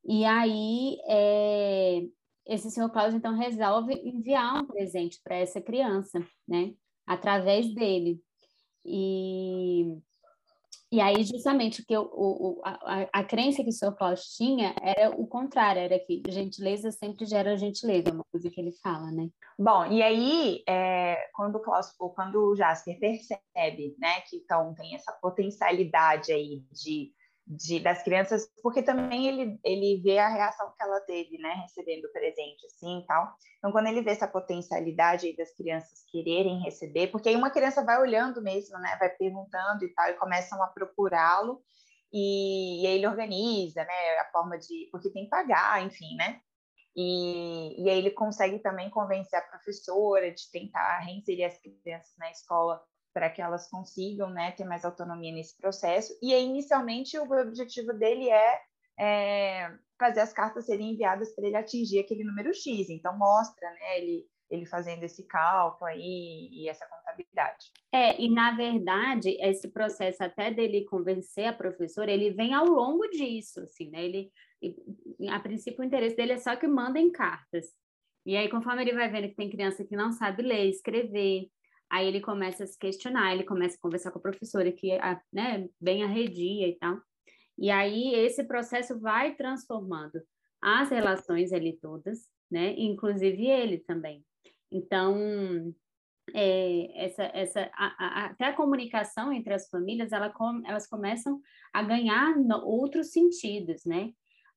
e 0.05 0.25
aí 0.25 0.97
é, 1.07 2.05
esse 2.45 2.69
senhor 2.69 2.89
Klaus 2.89 3.13
então 3.13 3.35
resolve 3.35 3.94
enviar 3.94 4.61
um 4.61 4.67
presente 4.67 5.19
para 5.23 5.35
essa 5.35 5.61
criança 5.61 6.19
né 6.47 6.73
através 7.05 7.73
dele. 7.73 8.21
E, 8.85 9.97
e 10.94 11.01
aí, 11.01 11.24
justamente, 11.24 11.84
que 11.84 11.98
o, 11.98 12.07
o, 12.13 12.62
a, 12.63 13.07
a 13.12 13.24
crença 13.24 13.63
que 13.63 13.69
o 13.69 13.72
senhor 13.72 13.95
Klaus 13.95 14.25
tinha 14.36 14.75
era 14.80 15.10
o 15.10 15.25
contrário, 15.25 15.81
era 15.81 15.98
que 15.98 16.22
gentileza 16.30 16.92
sempre 16.92 17.25
gera 17.25 17.57
gentileza, 17.57 18.13
uma 18.13 18.24
coisa 18.31 18.48
que 18.48 18.62
ele 18.62 18.72
fala, 18.74 19.10
né? 19.10 19.28
Bom, 19.57 19.88
e 19.88 20.04
aí, 20.04 20.63
é, 20.69 21.18
quando 21.34 21.56
o 21.56 21.60
Klaus, 21.62 21.92
quando 21.98 22.51
o 22.51 22.56
Jasper 22.56 23.00
percebe, 23.00 23.95
né, 23.98 24.22
que 24.30 24.36
então 24.38 24.75
tem 24.75 24.94
essa 24.94 25.12
potencialidade 25.13 26.31
aí 26.31 26.62
de 26.72 27.12
de, 27.45 27.80
das 27.80 28.01
crianças, 28.04 28.50
porque 28.62 28.81
também 28.81 29.28
ele, 29.28 29.60
ele 29.63 30.01
vê 30.01 30.18
a 30.18 30.30
reação 30.30 30.72
que 30.75 30.81
ela 30.81 31.00
teve, 31.01 31.38
né, 31.38 31.54
recebendo 31.62 32.06
o 32.06 32.12
presente, 32.12 32.66
assim, 32.66 33.00
e 33.00 33.06
tal. 33.06 33.36
Então, 33.57 33.72
quando 33.72 33.88
ele 33.88 34.01
vê 34.01 34.12
essa 34.12 34.28
potencialidade 34.28 35.36
das 35.36 35.54
crianças 35.54 36.04
quererem 36.10 36.62
receber, 36.62 37.07
porque 37.07 37.30
aí 37.30 37.36
uma 37.36 37.51
criança 37.51 37.84
vai 37.84 38.00
olhando 38.00 38.42
mesmo, 38.42 38.78
né, 38.80 38.95
vai 38.98 39.10
perguntando 39.10 39.84
e 39.84 39.94
tal, 39.94 40.10
e 40.10 40.13
começam 40.13 40.62
a 40.63 40.68
procurá-lo, 40.68 41.62
e, 42.12 42.84
e, 42.84 42.88
aí 42.88 42.95
ele 42.95 43.07
organiza, 43.07 43.84
né, 43.84 44.18
a 44.19 44.30
forma 44.31 44.57
de, 44.57 44.88
porque 44.92 45.12
tem 45.12 45.25
que 45.25 45.30
pagar, 45.30 45.86
enfim, 45.86 46.16
né, 46.16 46.39
e, 46.96 47.84
e 47.84 47.89
aí 47.89 47.98
ele 47.98 48.12
consegue 48.12 48.60
também 48.60 48.89
convencer 48.89 49.38
a 49.38 49.42
professora 49.42 50.31
de 50.31 50.50
tentar 50.51 51.00
reinserir 51.00 51.46
as 51.46 51.57
crianças 51.57 52.13
na 52.18 52.30
escola 52.31 52.81
para 53.13 53.30
que 53.30 53.42
elas 53.42 53.69
consigam 53.69 54.30
né, 54.30 54.51
ter 54.51 54.65
mais 54.65 54.83
autonomia 54.83 55.31
nesse 55.31 55.56
processo. 55.57 56.18
E 56.21 56.33
aí, 56.33 56.44
inicialmente, 56.44 57.18
o 57.18 57.31
objetivo 57.31 57.94
dele 57.94 58.30
é, 58.30 58.62
é 59.00 59.71
fazer 60.00 60.21
as 60.21 60.33
cartas 60.33 60.65
serem 60.65 60.94
enviadas 60.94 61.33
para 61.36 61.45
ele 61.45 61.56
atingir 61.56 62.00
aquele 62.00 62.24
número 62.24 62.54
X. 62.54 62.89
Então, 62.89 63.18
mostra 63.18 63.69
né, 63.69 64.00
ele, 64.00 64.25
ele 64.50 64.65
fazendo 64.65 65.04
esse 65.04 65.24
cálculo 65.27 65.86
aí 65.86 66.50
e 66.51 66.68
essa 66.68 66.86
contabilidade. 66.88 67.71
É, 67.92 68.19
e 68.19 68.30
na 68.30 68.56
verdade, 68.56 69.38
esse 69.39 69.69
processo 69.69 70.24
até 70.24 70.51
dele 70.51 70.86
convencer 70.86 71.45
a 71.45 71.54
professora, 71.54 72.12
ele 72.12 72.31
vem 72.31 72.54
ao 72.54 72.65
longo 72.65 73.07
disso, 73.10 73.62
assim, 73.62 73.89
né? 73.92 74.04
Ele, 74.04 74.31
a 75.30 75.39
princípio, 75.39 75.81
o 75.81 75.86
interesse 75.86 76.15
dele 76.15 76.33
é 76.33 76.38
só 76.38 76.56
que 76.56 76.68
mandem 76.68 77.12
cartas. 77.12 77.68
E 78.25 78.36
aí, 78.38 78.50
conforme 78.50 78.81
ele 78.81 78.94
vai 78.94 79.10
vendo 79.10 79.30
que 79.30 79.36
tem 79.36 79.50
criança 79.50 79.83
que 79.83 79.95
não 79.95 80.12
sabe 80.12 80.42
ler, 80.42 80.69
escrever, 80.69 81.50
Aí 81.94 82.07
ele 82.07 82.22
começa 82.22 82.63
a 82.63 82.68
se 82.68 82.75
questionar, 82.75 83.34
ele 83.34 83.44
começa 83.44 83.78
a 83.78 83.80
conversar 83.80 84.10
com 84.10 84.18
a 84.18 84.22
professora, 84.24 84.72
que 84.72 84.90
é 84.90 85.22
né, 85.31 85.69
bem 85.80 86.04
arredia 86.04 86.68
e 86.68 86.75
tal. 86.80 87.00
E 87.56 87.69
aí 87.69 88.16
esse 88.16 88.44
processo 88.45 89.00
vai 89.00 89.36
transformando 89.36 90.19
as 90.60 90.90
relações 90.90 91.54
ali 91.54 91.78
todas, 91.80 92.28
né? 92.50 92.74
Inclusive 92.80 93.45
ele 93.45 93.78
também. 93.78 94.25
Então, 94.72 95.72
é, 96.34 97.06
essa, 97.06 97.24
essa, 97.25 97.69
a, 97.75 98.06
a, 98.06 98.25
até 98.25 98.46
a 98.46 98.56
comunicação 98.56 99.31
entre 99.31 99.54
as 99.54 99.69
famílias, 99.69 100.12
ela 100.12 100.31
com, 100.31 100.63
elas 100.66 100.88
começam 100.88 101.39
a 101.72 101.84
ganhar 101.84 102.36
no, 102.39 102.57
outros 102.66 103.12
sentidos, 103.12 103.86
né? 103.86 104.12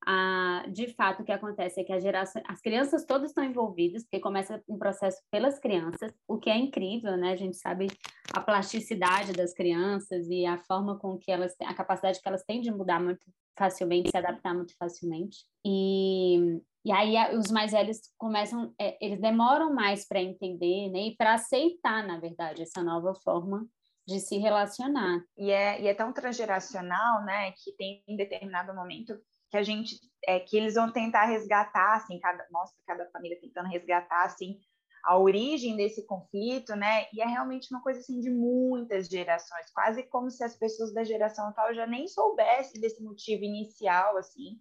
Ah, 0.09 0.65
de 0.69 0.95
fato, 0.95 1.23
o 1.23 1.25
que 1.25 1.33
acontece 1.33 1.81
é 1.81 1.85
que 1.85 1.99
geração, 1.99 2.41
as 2.47 2.61
crianças 2.61 3.05
todas 3.05 3.31
estão 3.31 3.43
envolvidas, 3.43 4.05
porque 4.05 4.21
começa 4.21 4.63
um 4.69 4.79
processo 4.79 5.21
pelas 5.33 5.59
crianças, 5.59 6.13
o 6.29 6.39
que 6.39 6.49
é 6.49 6.57
incrível, 6.57 7.17
né? 7.17 7.33
A 7.33 7.37
gente 7.37 7.57
sabe 7.57 7.89
a 8.33 8.41
plasticidade 8.41 9.33
das 9.33 9.53
crianças 9.53 10.29
e 10.29 10.47
a 10.47 10.59
forma 10.59 10.97
com 10.97 11.19
que 11.19 11.33
elas 11.33 11.57
têm, 11.57 11.67
a 11.67 11.75
capacidade 11.75 12.21
que 12.23 12.29
elas 12.29 12.45
têm 12.45 12.61
de 12.61 12.71
mudar 12.71 13.01
muito 13.03 13.27
facilmente, 13.59 14.11
se 14.11 14.17
adaptar 14.17 14.55
muito 14.55 14.77
facilmente. 14.79 15.39
E, 15.65 16.61
e 16.85 16.93
aí 16.93 17.37
os 17.37 17.51
mais 17.51 17.73
velhos 17.73 17.99
começam, 18.17 18.73
é, 18.81 18.97
eles 19.05 19.21
demoram 19.21 19.75
mais 19.75 20.07
para 20.07 20.23
entender, 20.23 20.89
né? 20.89 21.09
E 21.09 21.17
para 21.17 21.35
aceitar, 21.35 22.07
na 22.07 22.21
verdade, 22.21 22.63
essa 22.63 22.81
nova 22.81 23.13
forma 23.13 23.67
de 24.07 24.21
se 24.21 24.39
relacionar. 24.39 25.21
E 25.37 25.51
é, 25.51 25.83
e 25.83 25.89
é 25.89 25.95
tão 25.95 26.13
transgeracional, 26.13 27.25
né, 27.25 27.51
que 27.53 27.73
tem 27.73 28.05
em 28.07 28.17
determinado 28.17 28.73
momento 28.73 29.19
que 29.51 29.57
a 29.57 29.63
gente 29.63 29.97
é, 30.27 30.41
que 30.41 30.57
eles 30.57 30.75
vão 30.75 30.91
tentar 30.91 31.25
resgatar 31.27 31.97
assim 31.97 32.19
cada 32.19 32.47
mostra 32.51 32.79
cada 32.87 33.11
família 33.11 33.39
tentando 33.41 33.69
resgatar 33.69 34.25
assim 34.25 34.59
a 35.07 35.17
origem 35.17 35.77
desse 35.77 36.05
conflito, 36.05 36.75
né? 36.75 37.07
E 37.13 37.21
é 37.21 37.27
realmente 37.27 37.73
uma 37.73 37.81
coisa 37.81 38.01
assim 38.01 38.19
de 38.21 38.29
muitas 38.29 39.07
gerações, 39.07 39.71
quase 39.73 40.03
como 40.03 40.29
se 40.29 40.43
as 40.43 40.57
pessoas 40.57 40.93
da 40.93 41.05
geração 41.05 41.53
tal 41.53 41.73
já 41.73 41.87
nem 41.87 42.09
soubessem 42.09 42.81
desse 42.81 43.01
motivo 43.01 43.45
inicial, 43.45 44.17
assim. 44.17 44.59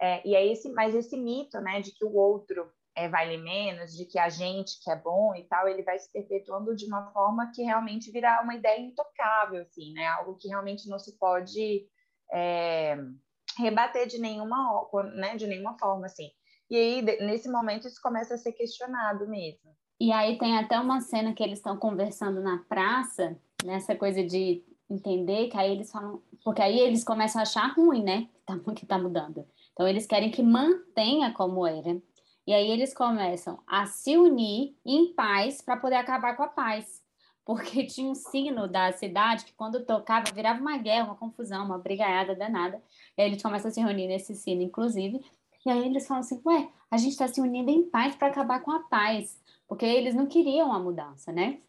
É, 0.00 0.26
e 0.26 0.34
é 0.34 0.46
esse, 0.46 0.72
mas 0.72 0.94
esse 0.94 1.14
mito, 1.16 1.60
né, 1.60 1.82
de 1.82 1.92
que 1.92 2.04
o 2.06 2.14
outro 2.14 2.72
é, 2.96 3.06
vale 3.06 3.36
menos, 3.36 3.94
de 3.94 4.06
que 4.06 4.18
a 4.18 4.30
gente 4.30 4.82
que 4.82 4.90
é 4.90 4.96
bom 4.96 5.34
e 5.34 5.44
tal, 5.44 5.68
ele 5.68 5.82
vai 5.82 5.98
se 5.98 6.10
perpetuando 6.10 6.74
de 6.74 6.86
uma 6.86 7.12
forma 7.12 7.52
que 7.54 7.62
realmente 7.62 8.10
virá 8.10 8.40
uma 8.42 8.54
ideia 8.54 8.80
intocável, 8.80 9.60
assim, 9.60 9.92
né? 9.92 10.06
Algo 10.06 10.36
que 10.36 10.48
realmente 10.48 10.88
não 10.88 10.98
se 10.98 11.18
pode 11.18 11.86
é, 12.32 12.96
rebater 13.58 14.06
de 14.06 14.18
nenhuma, 14.18 14.88
né, 15.14 15.36
de 15.36 15.46
nenhuma 15.46 15.76
forma, 15.78 16.06
assim. 16.06 16.30
E 16.70 16.76
aí, 16.76 17.02
nesse 17.20 17.50
momento, 17.50 17.86
isso 17.86 18.00
começa 18.00 18.34
a 18.34 18.38
ser 18.38 18.52
questionado 18.52 19.28
mesmo. 19.28 19.70
E 20.00 20.10
aí 20.10 20.38
tem 20.38 20.56
até 20.56 20.78
uma 20.80 21.00
cena 21.00 21.34
que 21.34 21.42
eles 21.42 21.58
estão 21.58 21.76
conversando 21.76 22.40
na 22.40 22.58
praça, 22.68 23.38
nessa 23.64 23.94
coisa 23.94 24.24
de 24.24 24.64
entender 24.90 25.48
que 25.48 25.56
aí 25.56 25.70
eles 25.70 25.90
falam... 25.90 26.22
Porque 26.44 26.62
aí 26.62 26.78
eles 26.80 27.04
começam 27.04 27.40
a 27.40 27.42
achar 27.42 27.72
ruim, 27.74 28.02
né? 28.02 28.28
Que 28.74 28.86
tá, 28.86 28.96
tá 28.96 28.98
mudando. 28.98 29.46
Então, 29.72 29.86
eles 29.86 30.06
querem 30.06 30.30
que 30.30 30.42
mantenha 30.42 31.32
como 31.32 31.66
era. 31.66 32.00
E 32.46 32.52
aí 32.52 32.70
eles 32.70 32.92
começam 32.92 33.62
a 33.66 33.86
se 33.86 34.16
unir 34.16 34.76
em 34.84 35.12
paz 35.14 35.62
para 35.62 35.76
poder 35.76 35.96
acabar 35.96 36.36
com 36.36 36.42
a 36.42 36.48
paz 36.48 37.01
porque 37.44 37.84
tinha 37.86 38.10
um 38.10 38.14
sino 38.14 38.68
da 38.68 38.92
cidade 38.92 39.44
que 39.44 39.52
quando 39.54 39.84
tocava 39.84 40.32
virava 40.32 40.60
uma 40.60 40.76
guerra, 40.78 41.06
uma 41.06 41.16
confusão, 41.16 41.64
uma 41.64 41.78
brigaiada 41.78 42.34
danada. 42.34 42.82
E 43.16 43.22
aí 43.22 43.28
eles 43.28 43.42
começam 43.42 43.70
a 43.70 43.74
se 43.74 43.80
reunir 43.80 44.08
nesse 44.08 44.34
sino, 44.34 44.62
inclusive. 44.62 45.20
E 45.64 45.70
aí 45.70 45.86
eles 45.86 46.06
falam 46.06 46.22
assim, 46.22 46.40
ué, 46.44 46.68
a 46.90 46.96
gente 46.96 47.12
está 47.12 47.28
se 47.28 47.40
unindo 47.40 47.70
em 47.70 47.88
paz 47.88 48.16
para 48.16 48.28
acabar 48.28 48.60
com 48.60 48.72
a 48.72 48.80
paz, 48.80 49.40
porque 49.68 49.84
eles 49.84 50.14
não 50.14 50.26
queriam 50.26 50.72
a 50.72 50.78
mudança, 50.78 51.32
né? 51.32 51.60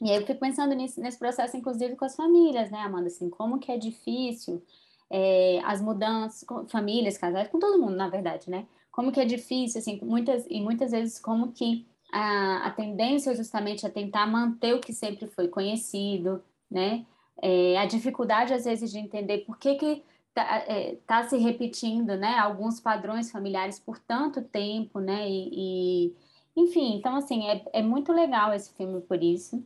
E 0.00 0.10
aí 0.10 0.16
eu 0.16 0.26
fico 0.26 0.40
pensando 0.40 0.74
nisso, 0.74 1.00
nesse 1.00 1.18
processo, 1.18 1.56
inclusive 1.56 1.96
com 1.96 2.04
as 2.04 2.14
famílias, 2.14 2.70
né, 2.70 2.80
Amanda? 2.80 3.06
Assim, 3.06 3.30
como 3.30 3.58
que 3.58 3.72
é 3.72 3.78
difícil 3.78 4.62
é, 5.08 5.60
as 5.64 5.80
mudanças, 5.80 6.42
com 6.42 6.66
famílias, 6.68 7.16
casais, 7.16 7.48
com 7.48 7.58
todo 7.58 7.80
mundo, 7.80 7.96
na 7.96 8.08
verdade, 8.08 8.50
né? 8.50 8.66
Como 8.90 9.12
que 9.12 9.20
é 9.20 9.24
difícil, 9.24 9.78
assim, 9.80 9.98
muitas, 10.02 10.46
e 10.50 10.60
muitas 10.60 10.90
vezes 10.90 11.18
como 11.18 11.52
que 11.52 11.86
a, 12.12 12.66
a 12.66 12.70
tendência 12.70 13.30
é 13.30 13.34
justamente 13.34 13.86
a 13.86 13.90
tentar 13.90 14.26
manter 14.26 14.74
o 14.74 14.80
que 14.80 14.92
sempre 14.92 15.26
foi 15.28 15.48
conhecido, 15.48 16.42
né? 16.70 17.06
É, 17.42 17.78
a 17.78 17.86
dificuldade, 17.86 18.54
às 18.54 18.64
vezes, 18.64 18.90
de 18.90 18.98
entender 18.98 19.38
por 19.38 19.58
que 19.58 19.74
que 19.74 20.02
está 20.28 20.58
é, 20.66 20.96
tá 21.06 21.24
se 21.28 21.36
repetindo, 21.38 22.16
né? 22.16 22.38
Alguns 22.38 22.80
padrões 22.80 23.30
familiares 23.30 23.78
por 23.78 23.98
tanto 23.98 24.42
tempo, 24.42 25.00
né? 25.00 25.28
E, 25.28 26.08
e, 26.08 26.16
Enfim, 26.56 26.96
então, 26.96 27.16
assim, 27.16 27.48
é, 27.48 27.64
é 27.72 27.82
muito 27.82 28.12
legal 28.12 28.52
esse 28.54 28.72
filme 28.74 29.00
por 29.02 29.22
isso. 29.22 29.64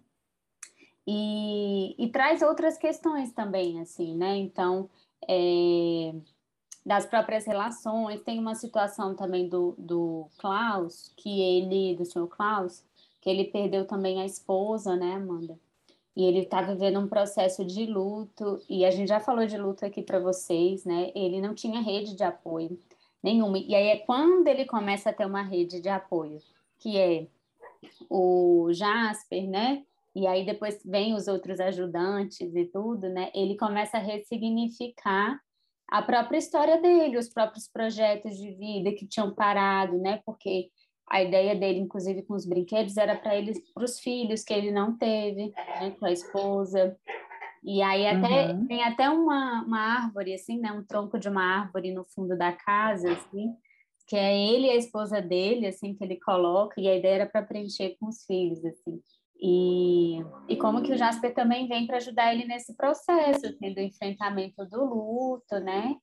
E, 1.07 1.95
e 1.99 2.09
traz 2.11 2.43
outras 2.43 2.79
questões 2.79 3.33
também, 3.33 3.81
assim, 3.81 4.17
né? 4.17 4.37
Então, 4.37 4.89
é, 5.29 6.15
das 6.85 7.07
próprias 7.07 7.47
relações. 7.47 8.23
Tem 8.23 8.39
uma 8.39 8.55
situação 8.55 9.15
também 9.15 9.49
do, 9.49 9.75
do 9.79 10.27
Klaus, 10.39 11.13
que 11.17 11.41
ele, 11.41 11.95
do 11.97 12.05
senhor 12.05 12.29
Klaus, 12.29 12.85
que 13.21 13.29
ele 13.29 13.45
perdeu 13.45 13.87
também 13.87 14.21
a 14.21 14.25
esposa, 14.25 14.97
né, 14.97 15.15
Amanda? 15.15 15.59
E 16.17 16.25
ele 16.25 16.41
está 16.41 16.61
vivendo 16.61 16.99
um 16.99 17.09
processo 17.09 17.65
de 17.65 17.87
luto, 17.87 18.61
e 18.69 18.85
a 18.85 18.91
gente 18.91 19.09
já 19.09 19.21
falou 19.21 19.47
de 19.47 19.57
luto 19.57 19.85
aqui 19.85 20.03
para 20.03 20.19
vocês, 20.19 20.85
né? 20.85 21.13
Ele 21.15 21.41
não 21.41 21.55
tinha 21.55 21.81
rede 21.81 22.15
de 22.15 22.25
apoio 22.25 22.79
nenhuma. 23.23 23.59
E 23.59 23.75
aí 23.75 23.89
é 23.89 23.97
quando 23.99 24.49
ele 24.49 24.65
começa 24.65 25.11
a 25.11 25.13
ter 25.13 25.27
uma 25.27 25.43
rede 25.43 25.81
de 25.81 25.89
apoio, 25.89 26.41
que 26.79 26.99
é 26.99 27.27
o 28.09 28.69
Jasper, 28.73 29.49
né? 29.49 29.85
E 30.15 30.27
aí 30.27 30.45
depois 30.45 30.81
vem 30.85 31.15
os 31.15 31.29
outros 31.29 31.61
ajudantes 31.61 32.55
e 32.55 32.65
tudo, 32.65 33.09
né? 33.09 33.31
Ele 33.35 33.57
começa 33.57 33.99
a 33.99 34.01
ressignificar 34.01 35.41
a 35.91 36.03
própria 36.03 36.39
história 36.39 36.81
dele, 36.81 37.19
os 37.19 37.29
próprios 37.29 37.69
projetos 37.69 38.37
de 38.37 38.53
vida 38.53 38.93
que 38.93 39.07
tinham 39.07 39.35
parado, 39.35 39.99
né? 39.99 40.21
Porque 40.25 40.71
a 41.09 41.21
ideia 41.21 41.57
dele, 41.57 41.81
inclusive 41.81 42.23
com 42.23 42.35
os 42.35 42.47
brinquedos, 42.47 42.97
era 42.97 43.17
para 43.17 43.37
eles, 43.37 43.59
para 43.75 43.85
os 43.85 43.99
filhos 43.99 44.45
que 44.45 44.55
ele 44.55 44.71
não 44.71 44.97
teve, 44.97 45.53
né? 45.81 45.91
Com 45.99 46.07
a 46.07 46.13
esposa. 46.13 46.97
E 47.65 47.83
aí 47.83 48.07
até 48.07 48.53
uhum. 48.53 48.67
tem 48.67 48.85
até 48.85 49.11
uma, 49.11 49.65
uma 49.65 49.81
árvore 50.05 50.33
assim, 50.33 50.59
né? 50.59 50.71
Um 50.73 50.85
tronco 50.85 51.19
de 51.19 51.29
uma 51.29 51.43
árvore 51.43 51.93
no 51.93 52.05
fundo 52.05 52.39
da 52.39 52.53
casa, 52.53 53.11
assim, 53.13 53.53
que 54.07 54.17
é 54.17 54.37
ele 54.37 54.69
e 54.69 54.71
a 54.71 54.77
esposa 54.77 55.21
dele, 55.21 55.67
assim, 55.67 55.95
que 55.95 56.05
ele 56.05 56.21
coloca. 56.21 56.81
E 56.81 56.89
a 56.89 56.97
ideia 56.97 57.15
era 57.17 57.27
para 57.27 57.43
preencher 57.43 57.97
com 57.99 58.09
os 58.09 58.25
filhos, 58.25 58.65
assim. 58.65 59.03
E, 59.43 60.19
e 60.49 60.57
como 60.57 60.83
que 60.83 60.93
o 60.93 60.97
Jasper 60.99 61.35
também 61.35 61.67
vem 61.67 61.87
para 61.87 61.97
ajudar 61.97 62.33
ele 62.33 62.45
nesse 62.45 62.77
processo, 62.77 63.47
assim, 63.47 63.73
do 63.73 63.81
enfrentamento 63.81 64.67
do 64.67 64.85
luto, 64.85 65.59
né? 65.61 65.97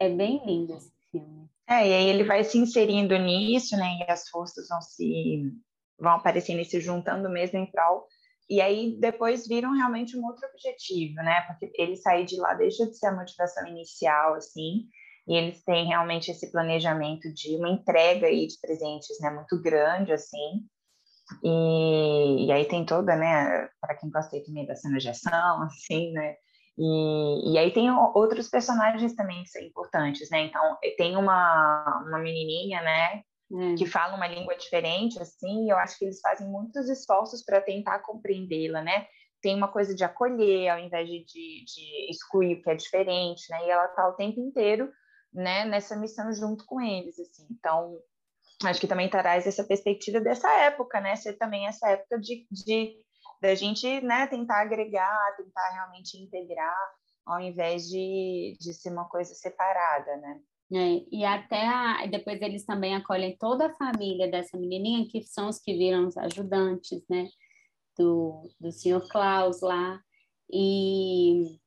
É 0.00 0.08
bem 0.08 0.44
lindo 0.44 0.72
esse 0.72 0.92
filme. 1.10 1.48
É, 1.68 1.88
e 1.88 1.92
aí 1.94 2.08
ele 2.08 2.24
vai 2.24 2.42
se 2.42 2.58
inserindo 2.58 3.16
nisso, 3.16 3.76
né? 3.76 3.98
E 4.00 4.10
as 4.10 4.28
forças 4.28 4.66
vão 4.68 4.80
se 4.80 5.52
vão 5.98 6.12
aparecendo 6.12 6.60
e 6.60 6.64
se 6.64 6.80
juntando 6.80 7.30
mesmo 7.30 7.58
em 7.58 7.70
prol. 7.70 8.06
E 8.50 8.60
aí 8.60 8.98
depois 9.00 9.46
viram 9.46 9.72
realmente 9.72 10.18
um 10.18 10.24
outro 10.26 10.46
objetivo, 10.48 11.14
né? 11.16 11.42
Porque 11.42 11.70
ele 11.80 11.96
sair 11.96 12.24
de 12.24 12.36
lá 12.36 12.54
deixa 12.54 12.86
de 12.86 12.98
ser 12.98 13.06
a 13.06 13.16
motivação 13.16 13.66
inicial, 13.68 14.34
assim, 14.34 14.88
e 15.26 15.36
eles 15.36 15.62
têm 15.62 15.86
realmente 15.86 16.30
esse 16.30 16.50
planejamento 16.50 17.32
de 17.32 17.56
uma 17.56 17.70
entrega 17.70 18.26
aí 18.26 18.46
de 18.46 18.58
presentes, 18.60 19.18
né? 19.20 19.30
Muito 19.30 19.60
grande, 19.62 20.12
assim. 20.12 20.66
E, 21.42 22.46
e 22.46 22.52
aí 22.52 22.64
tem 22.66 22.84
toda, 22.84 23.16
né? 23.16 23.68
Para 23.80 23.96
quem 23.96 24.10
gosta 24.10 24.42
também 24.44 24.66
da 24.66 24.74
cena 24.74 24.98
de 24.98 25.08
ação, 25.08 25.62
assim, 25.62 26.12
né? 26.12 26.36
E, 26.76 27.52
e 27.52 27.58
aí 27.58 27.72
tem 27.72 27.90
outros 27.90 28.48
personagens 28.48 29.14
também 29.14 29.42
que 29.42 29.50
são 29.50 29.62
importantes, 29.62 30.28
né? 30.30 30.44
Então, 30.44 30.76
tem 30.96 31.16
uma, 31.16 32.04
uma 32.06 32.18
menininha, 32.18 32.82
né? 32.82 33.22
Hum. 33.50 33.74
Que 33.76 33.86
fala 33.86 34.16
uma 34.16 34.26
língua 34.26 34.56
diferente, 34.56 35.20
assim, 35.20 35.66
e 35.66 35.70
eu 35.70 35.76
acho 35.76 35.98
que 35.98 36.04
eles 36.04 36.20
fazem 36.20 36.48
muitos 36.48 36.88
esforços 36.88 37.44
para 37.44 37.60
tentar 37.60 38.00
compreendê-la, 38.00 38.82
né? 38.82 39.06
Tem 39.40 39.54
uma 39.54 39.68
coisa 39.68 39.94
de 39.94 40.02
acolher, 40.02 40.70
ao 40.70 40.78
invés 40.78 41.08
de, 41.08 41.24
de, 41.24 41.64
de 41.64 42.10
excluir 42.10 42.56
o 42.56 42.62
que 42.62 42.70
é 42.70 42.74
diferente, 42.74 43.44
né? 43.50 43.66
E 43.66 43.70
ela 43.70 43.86
tá 43.88 44.08
o 44.08 44.14
tempo 44.14 44.40
inteiro, 44.40 44.90
né, 45.32 45.64
nessa 45.64 45.96
missão 45.96 46.32
junto 46.32 46.64
com 46.64 46.80
eles, 46.80 47.18
assim. 47.18 47.46
Então, 47.50 47.98
acho 48.62 48.80
que 48.80 48.86
também 48.86 49.10
traz 49.10 49.46
essa 49.46 49.64
perspectiva 49.64 50.20
dessa 50.20 50.50
época, 50.60 51.00
né? 51.00 51.16
Ser 51.16 51.34
também 51.34 51.66
essa 51.66 51.88
época 51.88 52.18
de, 52.18 52.46
de 52.50 52.96
da 53.40 53.54
gente 53.54 54.00
né, 54.00 54.26
tentar 54.26 54.62
agregar, 54.62 55.36
tentar 55.36 55.70
realmente 55.74 56.16
integrar, 56.16 56.76
ao 57.26 57.40
invés 57.40 57.88
de, 57.88 58.56
de 58.58 58.72
ser 58.72 58.90
uma 58.90 59.06
coisa 59.08 59.34
separada, 59.34 60.16
né? 60.16 60.40
É, 60.72 61.04
e 61.12 61.24
até 61.24 61.66
a, 61.66 62.06
depois 62.06 62.40
eles 62.40 62.64
também 62.64 62.94
acolhem 62.94 63.36
toda 63.38 63.66
a 63.66 63.74
família 63.74 64.30
dessa 64.30 64.56
menininha, 64.56 65.06
que 65.08 65.22
são 65.22 65.48
os 65.48 65.58
que 65.58 65.76
viram 65.76 66.06
os 66.06 66.16
ajudantes, 66.16 67.04
né? 67.08 67.28
Do, 67.98 68.50
do 68.58 68.72
senhor 68.72 69.06
Klaus 69.08 69.60
lá. 69.60 70.00
E, 70.50 71.58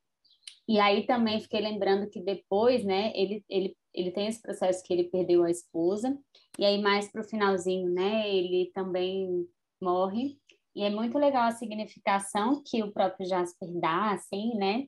e 0.68 0.80
aí 0.80 1.06
também 1.06 1.40
fiquei 1.40 1.62
lembrando 1.62 2.10
que 2.10 2.20
depois, 2.20 2.84
né? 2.84 3.12
Ele, 3.16 3.46
ele, 3.48 3.77
ele 3.98 4.12
tem 4.12 4.28
esse 4.28 4.42
processo 4.42 4.84
que 4.84 4.94
ele 4.94 5.06
perdeu 5.06 5.44
a 5.44 5.50
esposa. 5.50 6.18
E 6.60 6.66
aí 6.66 6.80
mais 6.82 7.12
para 7.12 7.22
o 7.22 7.28
finalzinho, 7.28 7.90
né? 7.90 8.30
Ele 8.30 8.72
também 8.74 9.48
morre. 9.82 10.38
E 10.76 10.84
é 10.84 10.90
muito 10.90 11.18
legal 11.18 11.48
a 11.48 11.52
significação 11.52 12.62
que 12.64 12.84
o 12.84 12.92
próprio 12.92 13.28
Jasper 13.28 13.70
dá, 13.80 14.12
assim, 14.12 14.56
né? 14.56 14.88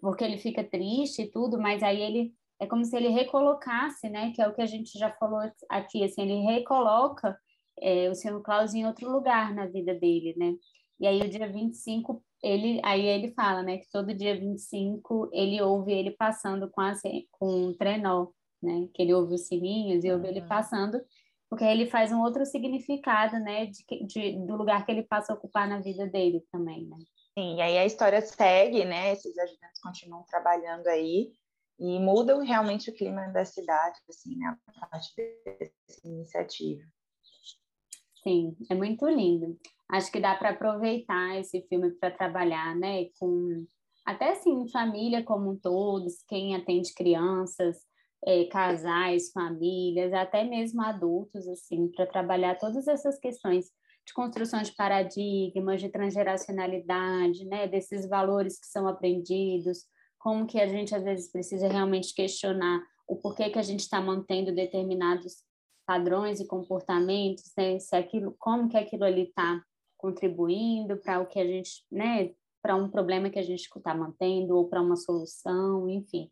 Porque 0.00 0.22
ele 0.22 0.38
fica 0.38 0.62
triste 0.62 1.22
e 1.22 1.30
tudo, 1.30 1.58
mas 1.60 1.82
aí 1.82 2.00
ele 2.00 2.32
é 2.60 2.66
como 2.66 2.84
se 2.84 2.96
ele 2.96 3.08
recolocasse, 3.08 4.08
né? 4.08 4.32
Que 4.32 4.40
é 4.40 4.48
o 4.48 4.54
que 4.54 4.62
a 4.62 4.66
gente 4.66 4.96
já 4.96 5.10
falou 5.12 5.40
aqui, 5.68 6.04
assim, 6.04 6.22
ele 6.22 6.40
recoloca 6.42 7.36
é, 7.80 8.08
o 8.08 8.14
Senhor 8.14 8.40
Klaus 8.42 8.74
em 8.74 8.86
outro 8.86 9.10
lugar 9.10 9.52
na 9.52 9.66
vida 9.66 9.94
dele, 9.94 10.34
né? 10.36 10.54
E 11.00 11.06
aí 11.06 11.20
o 11.20 11.28
dia 11.28 11.50
25, 11.50 12.22
ele, 12.42 12.80
aí 12.84 13.04
ele 13.04 13.32
fala, 13.32 13.62
né? 13.62 13.78
Que 13.78 13.90
todo 13.90 14.14
dia 14.14 14.38
25 14.38 15.30
ele 15.32 15.60
ouve 15.60 15.92
ele 15.92 16.12
passando 16.12 16.70
com, 16.70 16.80
a, 16.80 16.92
com 17.32 17.68
um 17.68 17.74
trenó, 17.74 18.28
né? 18.64 18.88
Que 18.94 19.02
ele 19.02 19.14
ouve 19.14 19.34
os 19.34 19.46
sininhos 19.46 20.04
e 20.04 20.10
ouve 20.10 20.24
uhum. 20.24 20.30
ele 20.30 20.42
passando 20.42 21.00
porque 21.54 21.64
ele 21.64 21.86
faz 21.86 22.10
um 22.10 22.20
outro 22.20 22.44
significado, 22.44 23.38
né, 23.38 23.66
de, 23.66 24.06
de, 24.06 24.44
do 24.44 24.56
lugar 24.56 24.84
que 24.84 24.90
ele 24.90 25.04
passa 25.04 25.32
a 25.32 25.36
ocupar 25.36 25.68
na 25.68 25.78
vida 25.78 26.04
dele 26.04 26.44
também, 26.50 26.84
né? 26.86 26.96
Sim, 27.38 27.56
e 27.56 27.62
aí 27.62 27.78
a 27.78 27.86
história 27.86 28.20
segue, 28.20 28.84
né, 28.84 29.12
esses 29.12 29.38
ajudantes 29.38 29.80
continuam 29.80 30.24
trabalhando 30.24 30.88
aí 30.88 31.30
e 31.78 31.98
mudam 32.00 32.40
realmente 32.40 32.90
o 32.90 32.94
clima 32.94 33.28
da 33.28 33.44
cidade, 33.44 33.98
assim, 34.08 34.36
né, 34.36 34.56
a 34.80 34.86
partir 34.86 35.14
dessa 35.44 36.08
iniciativa. 36.08 36.82
Sim, 38.24 38.56
é 38.68 38.74
muito 38.74 39.06
lindo. 39.06 39.56
Acho 39.90 40.10
que 40.10 40.18
dá 40.18 40.34
para 40.34 40.50
aproveitar 40.50 41.38
esse 41.38 41.62
filme 41.68 41.92
para 41.92 42.10
trabalhar, 42.10 42.74
né, 42.74 43.06
com 43.18 43.64
até 44.04 44.32
assim 44.32 44.68
família 44.68 45.22
como 45.22 45.52
um 45.52 45.56
todo, 45.56 46.06
quem 46.26 46.56
atende 46.56 46.92
crianças, 46.94 47.78
é, 48.26 48.44
casais, 48.44 49.30
famílias, 49.30 50.12
até 50.12 50.44
mesmo 50.44 50.82
adultos, 50.82 51.46
assim, 51.46 51.88
para 51.88 52.06
trabalhar 52.06 52.58
todas 52.58 52.88
essas 52.88 53.18
questões 53.18 53.66
de 54.06 54.12
construção 54.12 54.62
de 54.62 54.72
paradigmas, 54.72 55.80
de 55.80 55.88
transgeracionalidade, 55.88 57.44
né, 57.46 57.66
desses 57.66 58.08
valores 58.08 58.58
que 58.58 58.66
são 58.66 58.86
aprendidos, 58.86 59.84
como 60.18 60.46
que 60.46 60.60
a 60.60 60.66
gente 60.66 60.94
às 60.94 61.02
vezes 61.02 61.30
precisa 61.30 61.68
realmente 61.68 62.14
questionar 62.14 62.82
o 63.06 63.16
porquê 63.16 63.50
que 63.50 63.58
a 63.58 63.62
gente 63.62 63.80
está 63.80 64.00
mantendo 64.00 64.54
determinados 64.54 65.42
padrões 65.86 66.40
e 66.40 66.46
comportamentos, 66.46 67.52
né, 67.56 67.78
se 67.78 67.94
aquilo, 67.94 68.34
como 68.38 68.68
que 68.68 68.76
aquilo 68.76 69.04
ali 69.04 69.24
está 69.24 69.62
contribuindo 69.98 70.96
para 70.98 71.20
o 71.20 71.26
que 71.26 71.38
a 71.38 71.46
gente, 71.46 71.84
né, 71.90 72.32
para 72.62 72.74
um 72.74 72.90
problema 72.90 73.28
que 73.28 73.38
a 73.38 73.42
gente 73.42 73.68
está 73.74 73.94
mantendo 73.94 74.56
ou 74.56 74.68
para 74.68 74.80
uma 74.80 74.96
solução, 74.96 75.88
enfim. 75.88 76.30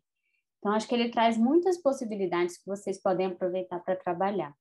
Então, 0.63 0.71
acho 0.71 0.87
que 0.87 0.95
ele 0.95 1.09
traz 1.09 1.37
muitas 1.37 1.77
possibilidades 1.77 2.57
que 2.57 2.65
vocês 2.65 3.01
podem 3.01 3.27
aproveitar 3.27 3.81
para 3.81 3.97
trabalhar. 3.97 4.55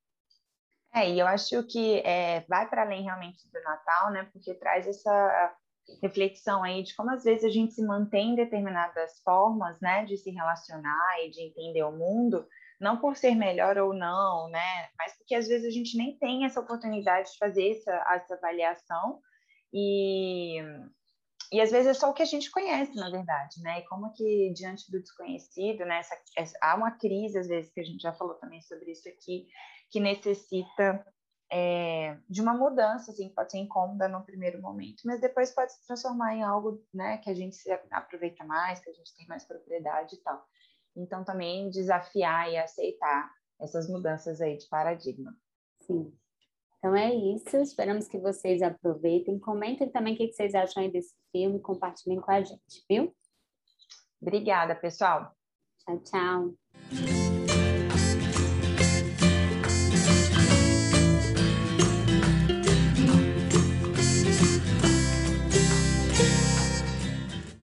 É, 0.92 1.08
e 1.08 1.20
eu 1.20 1.28
acho 1.28 1.62
que 1.68 2.00
é, 2.00 2.40
vai 2.48 2.68
para 2.68 2.82
além 2.82 3.04
realmente 3.04 3.48
do 3.52 3.62
Natal, 3.62 4.10
né? 4.10 4.28
Porque 4.32 4.52
traz 4.54 4.88
essa 4.88 5.56
reflexão 6.02 6.64
aí 6.64 6.82
de 6.82 6.96
como 6.96 7.12
às 7.12 7.22
vezes 7.22 7.44
a 7.44 7.48
gente 7.48 7.72
se 7.74 7.86
mantém 7.86 8.30
em 8.30 8.34
determinadas 8.34 9.20
formas, 9.22 9.80
né? 9.80 10.04
De 10.04 10.16
se 10.16 10.32
relacionar 10.32 11.24
e 11.24 11.30
de 11.30 11.40
entender 11.40 11.84
o 11.84 11.92
mundo, 11.92 12.48
não 12.80 12.96
por 12.96 13.16
ser 13.16 13.36
melhor 13.36 13.78
ou 13.78 13.94
não, 13.94 14.50
né? 14.50 14.88
Mas 14.98 15.16
porque 15.16 15.36
às 15.36 15.46
vezes 15.46 15.68
a 15.68 15.70
gente 15.70 15.96
nem 15.96 16.18
tem 16.18 16.44
essa 16.44 16.58
oportunidade 16.58 17.30
de 17.30 17.38
fazer 17.38 17.70
essa, 17.70 17.92
essa 18.10 18.34
avaliação 18.34 19.20
e 19.72 20.60
e 21.52 21.60
às 21.60 21.70
vezes 21.70 21.88
é 21.88 21.94
só 21.94 22.10
o 22.10 22.14
que 22.14 22.22
a 22.22 22.26
gente 22.26 22.50
conhece, 22.50 22.94
na 22.94 23.10
verdade, 23.10 23.60
né? 23.60 23.80
E 23.80 23.84
como 23.84 24.10
que 24.14 24.52
diante 24.54 24.90
do 24.90 24.98
desconhecido, 24.98 25.84
né? 25.84 25.98
Essa, 25.98 26.16
essa, 26.36 26.58
há 26.62 26.74
uma 26.74 26.92
crise, 26.92 27.38
às 27.38 27.46
vezes, 27.46 27.70
que 27.70 27.80
a 27.80 27.84
gente 27.84 28.00
já 28.00 28.12
falou 28.12 28.34
também 28.36 28.62
sobre 28.62 28.90
isso 28.90 29.06
aqui, 29.06 29.46
que 29.90 30.00
necessita 30.00 31.06
é, 31.52 32.16
de 32.26 32.40
uma 32.40 32.54
mudança, 32.54 33.10
assim, 33.10 33.28
que 33.28 33.34
pode 33.34 33.52
ser 33.52 33.58
incômoda 33.58 34.08
no 34.08 34.24
primeiro 34.24 34.62
momento, 34.62 35.02
mas 35.04 35.20
depois 35.20 35.54
pode 35.54 35.72
se 35.72 35.86
transformar 35.86 36.34
em 36.34 36.42
algo, 36.42 36.82
né? 36.92 37.18
Que 37.18 37.28
a 37.28 37.34
gente 37.34 37.54
se 37.54 37.70
aproveita 37.90 38.42
mais, 38.44 38.80
que 38.80 38.88
a 38.88 38.94
gente 38.94 39.14
tem 39.14 39.26
mais 39.26 39.44
propriedade 39.44 40.16
e 40.16 40.18
tal. 40.22 40.42
Então, 40.96 41.22
também 41.22 41.68
desafiar 41.68 42.50
e 42.50 42.56
aceitar 42.56 43.30
essas 43.60 43.88
mudanças 43.90 44.40
aí 44.40 44.56
de 44.56 44.66
paradigma. 44.68 45.36
Sim. 45.80 46.16
Então 46.82 46.96
é 46.96 47.14
isso, 47.14 47.56
esperamos 47.58 48.08
que 48.08 48.18
vocês 48.18 48.60
aproveitem. 48.60 49.38
Comentem 49.38 49.88
também 49.88 50.14
o 50.14 50.16
que 50.16 50.32
vocês 50.32 50.52
acham 50.52 50.90
desse 50.90 51.14
filme, 51.30 51.60
compartilhem 51.60 52.20
com 52.20 52.32
a 52.32 52.42
gente, 52.42 52.84
viu? 52.90 53.14
Obrigada, 54.20 54.74
pessoal. 54.74 55.32
Tchau, 55.78 56.00
tchau. 56.00 57.11